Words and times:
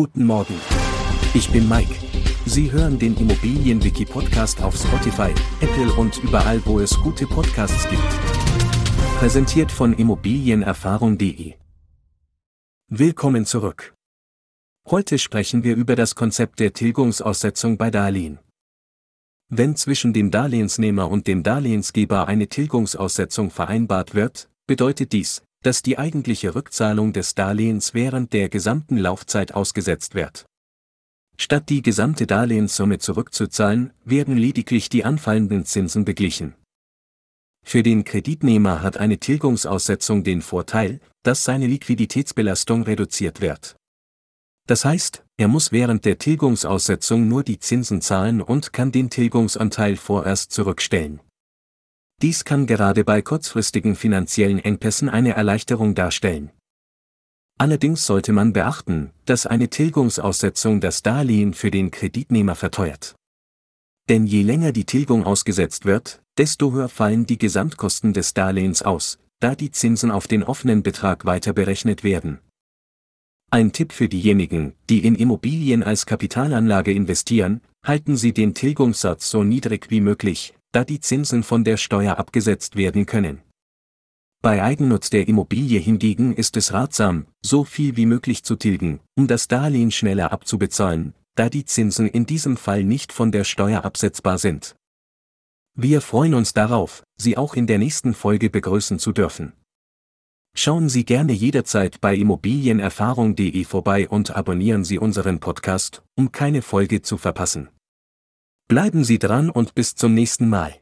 Guten 0.00 0.26
Morgen. 0.26 0.54
Ich 1.34 1.50
bin 1.50 1.68
Mike. 1.68 1.92
Sie 2.46 2.70
hören 2.70 3.00
den 3.00 3.16
Immobilienwiki-Podcast 3.16 4.62
auf 4.62 4.76
Spotify, 4.76 5.34
Apple 5.60 5.92
und 5.94 6.18
überall, 6.18 6.64
wo 6.66 6.78
es 6.78 6.96
gute 7.00 7.26
Podcasts 7.26 7.88
gibt. 7.90 8.08
Präsentiert 9.18 9.72
von 9.72 9.92
Immobilienerfahrung.de. 9.92 11.54
Willkommen 12.86 13.44
zurück. 13.44 13.96
Heute 14.88 15.18
sprechen 15.18 15.64
wir 15.64 15.74
über 15.74 15.96
das 15.96 16.14
Konzept 16.14 16.60
der 16.60 16.72
Tilgungsaussetzung 16.72 17.76
bei 17.76 17.90
Darlehen. 17.90 18.38
Wenn 19.48 19.74
zwischen 19.74 20.12
dem 20.12 20.30
Darlehensnehmer 20.30 21.10
und 21.10 21.26
dem 21.26 21.42
Darlehensgeber 21.42 22.28
eine 22.28 22.46
Tilgungsaussetzung 22.46 23.50
vereinbart 23.50 24.14
wird, 24.14 24.48
bedeutet 24.68 25.10
dies, 25.10 25.42
dass 25.62 25.82
die 25.82 25.98
eigentliche 25.98 26.54
Rückzahlung 26.54 27.12
des 27.12 27.34
Darlehens 27.34 27.94
während 27.94 28.32
der 28.32 28.48
gesamten 28.48 28.96
Laufzeit 28.96 29.54
ausgesetzt 29.54 30.14
wird. 30.14 30.46
Statt 31.36 31.68
die 31.68 31.82
gesamte 31.82 32.26
Darlehenssumme 32.26 32.98
zurückzuzahlen, 32.98 33.92
werden 34.04 34.36
lediglich 34.36 34.88
die 34.88 35.04
anfallenden 35.04 35.64
Zinsen 35.64 36.04
beglichen. 36.04 36.54
Für 37.64 37.82
den 37.82 38.04
Kreditnehmer 38.04 38.82
hat 38.82 38.96
eine 38.96 39.18
Tilgungsaussetzung 39.18 40.24
den 40.24 40.42
Vorteil, 40.42 41.00
dass 41.22 41.44
seine 41.44 41.66
Liquiditätsbelastung 41.66 42.82
reduziert 42.82 43.40
wird. 43.40 43.76
Das 44.66 44.84
heißt, 44.84 45.24
er 45.36 45.48
muss 45.48 45.70
während 45.72 46.04
der 46.04 46.18
Tilgungsaussetzung 46.18 47.28
nur 47.28 47.42
die 47.42 47.58
Zinsen 47.58 48.00
zahlen 48.00 48.40
und 48.40 48.72
kann 48.72 48.92
den 48.92 49.10
Tilgungsanteil 49.10 49.96
vorerst 49.96 50.50
zurückstellen. 50.52 51.20
Dies 52.20 52.44
kann 52.44 52.66
gerade 52.66 53.04
bei 53.04 53.22
kurzfristigen 53.22 53.94
finanziellen 53.94 54.58
Engpässen 54.58 55.08
eine 55.08 55.34
Erleichterung 55.34 55.94
darstellen. 55.94 56.50
Allerdings 57.58 58.06
sollte 58.06 58.32
man 58.32 58.52
beachten, 58.52 59.10
dass 59.24 59.46
eine 59.46 59.68
Tilgungsaussetzung 59.68 60.80
das 60.80 61.02
Darlehen 61.02 61.54
für 61.54 61.70
den 61.70 61.90
Kreditnehmer 61.90 62.56
verteuert. 62.56 63.14
Denn 64.08 64.26
je 64.26 64.42
länger 64.42 64.72
die 64.72 64.84
Tilgung 64.84 65.24
ausgesetzt 65.24 65.84
wird, 65.84 66.20
desto 66.38 66.72
höher 66.72 66.88
fallen 66.88 67.26
die 67.26 67.38
Gesamtkosten 67.38 68.12
des 68.12 68.34
Darlehens 68.34 68.82
aus, 68.82 69.18
da 69.38 69.54
die 69.54 69.70
Zinsen 69.70 70.10
auf 70.10 70.26
den 70.26 70.42
offenen 70.42 70.82
Betrag 70.82 71.24
weiter 71.24 71.52
berechnet 71.52 72.02
werden. 72.02 72.38
Ein 73.50 73.72
Tipp 73.72 73.92
für 73.92 74.08
diejenigen, 74.08 74.74
die 74.90 75.04
in 75.04 75.14
Immobilien 75.14 75.82
als 75.82 76.04
Kapitalanlage 76.04 76.92
investieren, 76.92 77.60
halten 77.84 78.16
Sie 78.16 78.32
den 78.32 78.54
Tilgungssatz 78.54 79.30
so 79.30 79.42
niedrig 79.42 79.86
wie 79.90 80.00
möglich, 80.00 80.54
da 80.72 80.84
die 80.84 81.00
Zinsen 81.00 81.42
von 81.42 81.64
der 81.64 81.76
Steuer 81.76 82.18
abgesetzt 82.18 82.76
werden 82.76 83.06
können. 83.06 83.42
Bei 84.40 84.62
Eigennutz 84.62 85.10
der 85.10 85.26
Immobilie 85.26 85.80
hingegen 85.80 86.32
ist 86.32 86.56
es 86.56 86.72
ratsam, 86.72 87.26
so 87.44 87.64
viel 87.64 87.96
wie 87.96 88.06
möglich 88.06 88.44
zu 88.44 88.54
tilgen, 88.54 89.00
um 89.16 89.26
das 89.26 89.48
Darlehen 89.48 89.90
schneller 89.90 90.30
abzubezahlen, 90.30 91.14
da 91.34 91.48
die 91.48 91.64
Zinsen 91.64 92.06
in 92.06 92.24
diesem 92.24 92.56
Fall 92.56 92.84
nicht 92.84 93.12
von 93.12 93.32
der 93.32 93.44
Steuer 93.44 93.84
absetzbar 93.84 94.38
sind. 94.38 94.76
Wir 95.74 96.00
freuen 96.00 96.34
uns 96.34 96.52
darauf, 96.52 97.02
Sie 97.16 97.36
auch 97.36 97.54
in 97.54 97.66
der 97.66 97.78
nächsten 97.78 98.14
Folge 98.14 98.50
begrüßen 98.50 98.98
zu 98.98 99.12
dürfen. 99.12 99.52
Schauen 100.56 100.88
Sie 100.88 101.04
gerne 101.04 101.32
jederzeit 101.32 102.00
bei 102.00 102.16
immobilienerfahrung.de 102.16 103.64
vorbei 103.64 104.08
und 104.08 104.34
abonnieren 104.34 104.84
Sie 104.84 104.98
unseren 104.98 105.38
Podcast, 105.38 106.02
um 106.16 106.32
keine 106.32 106.62
Folge 106.62 107.02
zu 107.02 107.16
verpassen. 107.16 107.68
Bleiben 108.68 109.02
Sie 109.02 109.18
dran 109.18 109.48
und 109.48 109.74
bis 109.74 109.94
zum 109.94 110.12
nächsten 110.12 110.50
Mal. 110.50 110.74